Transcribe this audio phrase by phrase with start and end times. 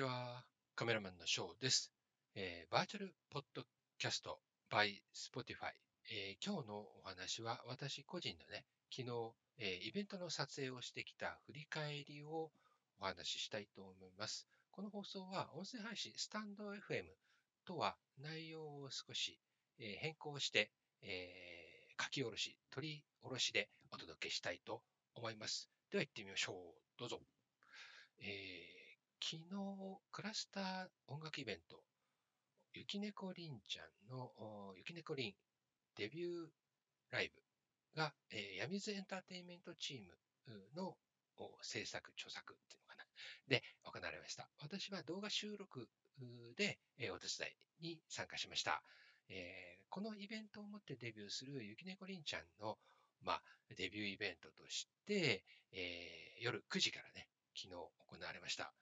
[0.00, 0.42] ちは。
[0.76, 1.92] カメラマンのショーです。
[2.34, 3.64] えー、バーチャルポッド
[3.98, 4.38] キャスト
[4.72, 5.72] by Spotify、
[6.10, 12.50] えー、今日のお話は私個人のね、昨日、えー、イベントの撮影をしてきた振り返りを
[12.98, 14.48] お話ししたいと思います。
[14.70, 17.04] この放送は音声配信スタンド FM
[17.66, 19.38] とは内容を少し、
[19.78, 20.70] え変更して、
[21.02, 21.28] え
[22.02, 24.80] 書き下ろし、取り下ろしでお届けしたいと
[25.14, 25.68] 思います。
[25.90, 26.98] では行ってみましょう。
[26.98, 27.20] どうぞ。
[28.20, 28.79] えー
[29.22, 29.44] 昨日、
[30.10, 31.82] クラスター音楽イベント、
[32.72, 34.32] ゆきねこりんちゃんの、
[34.76, 35.34] ゆきねこりん
[35.94, 36.46] デビュー
[37.10, 37.30] ライ
[37.94, 40.96] ブが、えー、ヤミズエンターテインメントチームの
[41.60, 43.04] 制作、著作っていうのかな、
[43.46, 44.48] で行われました。
[44.58, 45.86] 私は動画収録
[46.56, 47.48] で、えー、お手伝
[47.82, 48.82] いに参加しました。
[49.28, 52.78] えー、このイベントをもってデビューするゆきねこりんちゃんの、
[53.22, 53.42] まあ、
[53.76, 58.72] デビューイベントとして、えー、夜9時からね、昨日行われました。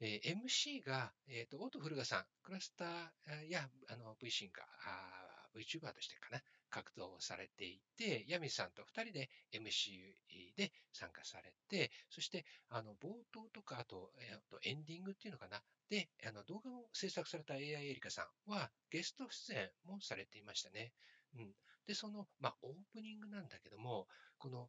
[0.00, 20.92] えー、MC が、えーと、オート・フルガさん、クラスターやあの V シンガー、VTuber としてかな、活動されていて、ヤミさんと2人で MC で参加されて、そしてあの冒頭とか、あと,、えー、とエンディングっていうのかな、で、あの動画を制作された AI エリカさんはゲスト出演もされていましたね。
[21.36, 21.52] うん、
[21.86, 24.68] で、その、まあ、オープニングなんだけども、この、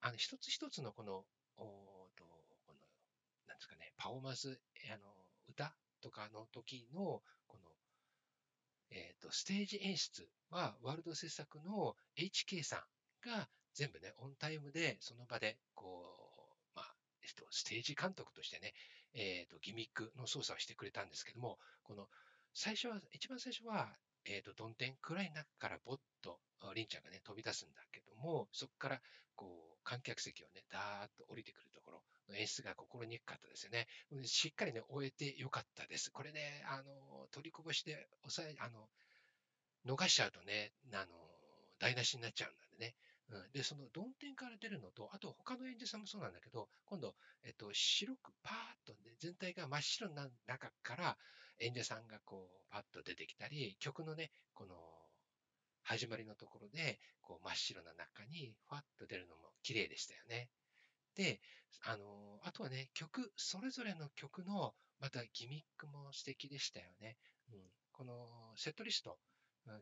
[0.00, 1.24] あの一つ一つのこの、
[1.56, 2.24] おと
[3.48, 4.60] なんですかね、パフォーマンス、
[4.92, 5.04] あの、
[5.48, 7.70] 歌とかの時の、この、
[8.90, 12.76] えっ、ー、と、ステージ演出は、ワールド制作の HK さ
[13.24, 18.72] んが全部ね、オンタイムで、その場で、こう、まあ、えっと、ステージ監督としてね、
[19.14, 22.08] えっ、ー、と、ギミックの操作をしてくれたんですけども、この、
[22.54, 26.40] 最初は、一番最初は、えっ、ー、と、どん天暗い中からぼっと、
[26.74, 29.00] りんちゃんがね、飛び出すんだけども、そこから、
[29.34, 32.02] こう、観客席をね、だーっと降りてくるところ。
[32.32, 33.86] 演出が心にくかったですよね。
[34.24, 36.10] しっかりね、終えてよかったです。
[36.10, 38.88] これね、あの、取りこぼしで抑え、あの、
[39.86, 41.06] 逃しちゃうとね、あの、
[41.78, 42.94] 台無しになっちゃうんでね。
[43.30, 51.16] うん、で、その曇天から出るのと、あと他の演者さんもそうなんだけど、今度、えっと、白くパーッとね、全体が真っ白な中から
[51.60, 54.74] 演者さんがこう、パッと出てきたり、曲のね、この、
[55.82, 60.48] 始まりのところで、こう真っ白な中にファッと出るのも綺麗でしたよね。
[61.14, 61.40] で、
[61.84, 67.16] あの、あとはね、曲、それぞれの曲の、またギミックも素敵でしたよね。
[67.52, 67.60] うん、
[67.92, 69.18] このセットリスト、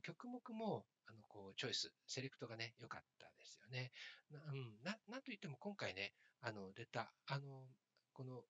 [0.02, 3.92] 曲目も、あの、こう、チョイス、セレクトがね、良かったですよね。
[4.30, 7.66] な、うん、な、なんといっても今回ね、あの、出た、あの、
[8.12, 8.42] この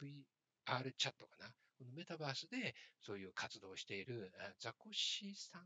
[0.00, 1.54] VR チャットかな？
[1.76, 5.62] このメタバースでそういう活動をしているザコシさん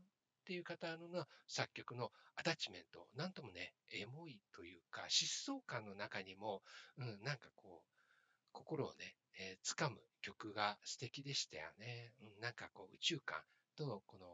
[0.49, 6.63] っていう方の作曲のアタッチメント、なんともね、エモいというか、疾走感の中にも、
[6.97, 7.89] うん、なんかこう、
[8.51, 12.13] 心をね、えー、掴む曲が素敵でしたよね。
[12.23, 13.37] うん、なんかこう、宇宙感
[13.77, 14.25] とこの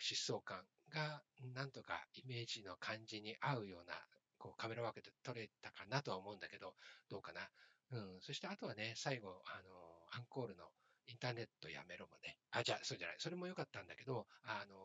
[0.00, 0.58] 疾走感
[0.90, 1.22] が、
[1.54, 3.94] なんとかイメージの感じに合うような、
[4.38, 6.74] こうカメラワークで撮れたかなとは思うんだけど、
[7.08, 7.48] どうかな。
[7.92, 9.70] うん、そしてあとはね、最後、あの、
[10.10, 10.64] アンコールの
[11.06, 12.36] インターネットやめろもね。
[12.50, 13.16] あ、じゃあ、そうじゃない。
[13.18, 14.76] それも良かったんだけど、あの、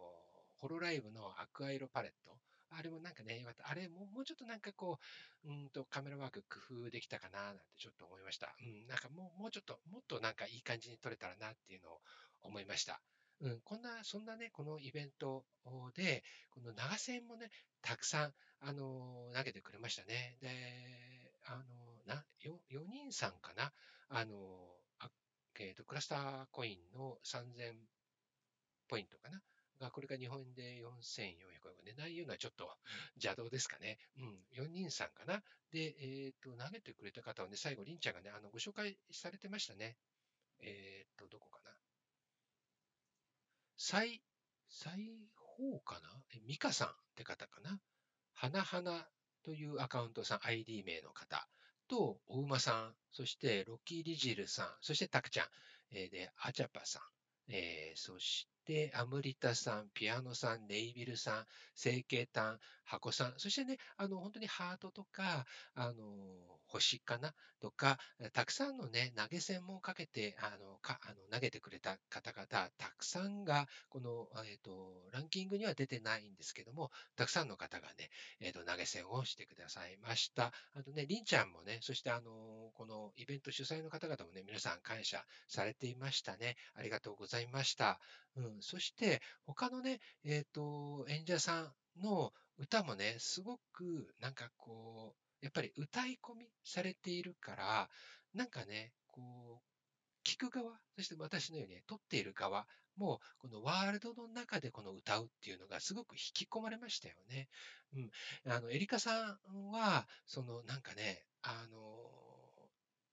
[0.58, 2.38] ホロライブのアクアイロパレット。
[2.72, 3.70] あれもなんかね、よかった。
[3.70, 5.00] あれももうちょっとなんかこ
[5.44, 8.54] う、うんとカメラワーク工夫できたかななんてちょっと思いました。
[8.62, 12.02] うん、なんかもう、もうちょっと、もっとなんかいい感じに撮れたらなっていうのを
[12.44, 13.02] 思いました。
[13.42, 15.46] うん、こんな、そんなね、このイベント
[15.96, 17.50] で、この長線もね、
[17.82, 20.38] たくさん、あの、投げてくれましたね。
[20.42, 21.64] で、あの、
[22.06, 23.72] な、4, 4人さんかな？
[24.10, 24.36] あの、
[25.60, 27.76] えーと、クラスターコインの3000
[28.88, 29.42] ポイントかな？
[29.80, 32.70] が、これが日本で4400円値段いうのはちょっと
[33.16, 33.98] 邪道ですかね。
[34.18, 35.42] うん、4人さんかな？
[35.72, 39.98] で、えっ、ー、と、投げてくれた方はね、最後、りんちゃんがね、あの、ご紹介されてましたね。
[40.62, 41.72] えっ、ー、と、どこかな？
[43.78, 44.22] 最、
[44.70, 46.10] 最方かな？
[46.36, 47.80] え、ミカさんって方かな？
[48.34, 49.06] はなはな
[49.44, 51.48] というアカウントさん、ID 名の方。
[51.90, 55.48] と、お馬さん、そしてロッキーリジルさん、そしてタクちゃん、
[55.92, 57.02] えー、で、アチャパさん、
[57.52, 66.06] えー、そして、アムリタさん、ピアノさん、ネイビルさん、成形炭、箱さん、そしてね、あの、本当にハートとか、あの、
[66.68, 67.98] 星かなとか、
[68.34, 80.54] たくさんのね、投げ銭もかけて、あの、か、あの、投げてくれた方々、たくさんが、この、えっ、ー、と、ランキングには出てないんですけども、たくさんの方がね、えっ、ー、と、投げ銭をしてくださいました。
[80.76, 86.56] あとね、りんちゃんもね、そしてあの、このイベント主催の方々もね、皆さん感謝されていましたね。
[86.76, 88.00] ありがとうございました。
[88.36, 97.90] うん、そして、他のね、えっ、ー、と、演者さんの歌もね、すごく、なんかこう、やっぱり歌い込みされているから、
[98.34, 102.68] なんかね、こう、聞く側、そして私のように、ね、撮っている側
[102.98, 107.48] も、このワールドの中でこの歌うっていうのがすごく引き込まれましたよね。
[107.96, 108.12] うん。
[108.52, 112.29] あの、エリカさんは、そのなんかね、あの、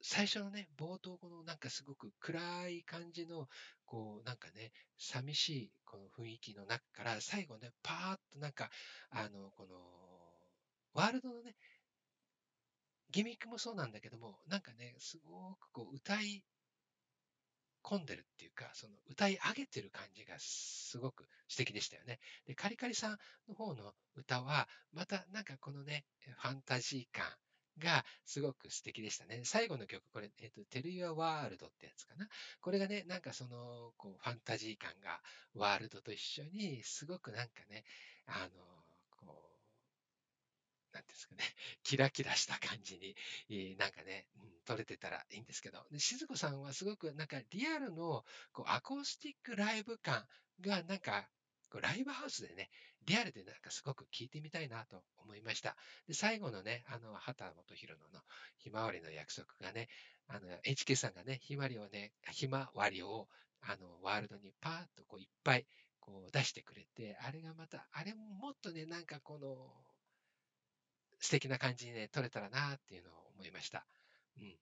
[0.08, 3.48] 最初のね、冒頭、このなんかすごく暗い感じの、
[3.84, 8.70] こうなんかね、寂しいこの雰囲気の中から、最後ね、パーッとなんか、
[9.10, 9.74] あの、この、
[10.94, 11.56] ワールドのね、
[13.10, 16.44] ギミックもそうなんだけども、なんかね、すごくこう歌い
[17.82, 22.20] 込んでるっていうか、その歌い上げてる感じがすごく素敵でしたよね。
[22.46, 23.18] で、カリカリさん
[23.48, 27.26] の方の歌は、またなんかこのね、ファンタジー感
[27.78, 29.42] がすごく素敵でしたね。
[29.44, 32.28] 最後の曲、これ、えっ、ー、と、テルユアワールドってやつかな。
[32.60, 35.20] これがね、なんかその、こう、ファンタジー感が
[35.54, 37.84] ワールドと一緒に、すごくなんかね、
[38.26, 38.64] あの、
[39.16, 39.56] こう
[40.96, 41.44] なんですかね、
[41.84, 43.14] キラキラした感じ
[43.48, 50.26] に、なんかね、うん、撮れてたらいいんですけど、で静子さんはすごくなんかリアルのこうアコースティックライブ感
[50.60, 51.28] がなんか
[51.80, 52.70] ライブハウスでね、
[53.04, 55.76] リアルでなんかすごく聞いてみたいなと思いました。
[56.06, 58.24] で、最後のね、あの、畑本博野の
[58.58, 59.88] ひまわりの約束がね、
[60.28, 63.28] あの、HK さんがね、ひまわりをね、ひまわりを、
[63.60, 65.66] あの、ワールドにパーッとこういっぱい
[66.00, 69.72] こう出してくれて、あれがまた、あれももっとね、なんかこの、
[71.20, 73.86] 素敵な感じにね、撮れたらなっていうのを思いました。
[74.38, 74.54] うん。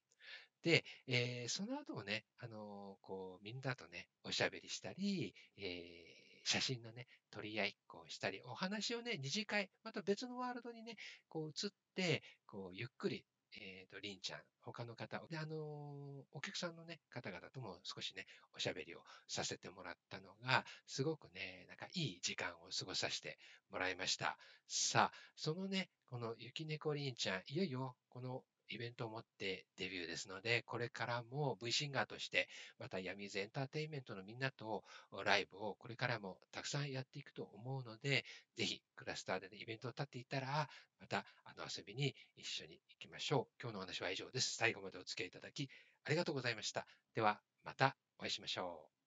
[0.62, 10.96] で、えー、その後もね、あのー、こう、みんなとね、おしゃべりしたり、えー、写真のね、取り合いこをしたり、お話をね、二次会、また別のワールドにね、
[11.29, 13.25] こう移って、こう、ゆっくり
[13.56, 15.58] えっ、ー、と、りんちゃん、他の方、で、あのー、
[16.32, 23.38] お客さんのね、方々とも少しね、おしゃべりをさせてもらったのが、すごくね、なんかいい時間を過ごさせて
[23.70, 24.37] もらいました。
[24.67, 34.84] さあ、そのね、この雪猫りんちゃん、いよいよ、このイベントを持ってデビューですので、これからも V シンガーとして、また闇ズエンターテインメントのみんなと
[35.25, 38.25] ライブをこれからもたくさんやっていくと思うので、
[38.56, 40.69] ぜひクラスターで、ね、イベントを立っていたら、
[41.00, 43.62] またあの遊びに一緒に行きましょう。
[43.62, 44.56] 今日のお話は以上です。
[44.56, 45.69] 最後までお付き合いいただき
[46.05, 46.87] ありがとうございました。
[47.14, 49.04] では、またお会いしましょう。